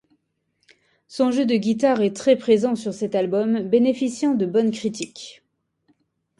Son 1.07 1.29
jeu 1.29 1.45
de 1.45 1.55
guitare 1.55 2.01
est 2.01 2.15
très 2.15 2.35
présent 2.35 2.75
sur 2.75 2.91
cet 2.91 3.13
album 3.13 3.59
bénéficiant 3.69 4.33
de 4.33 4.47
bonnes 4.47 4.71
critiques. 4.71 5.43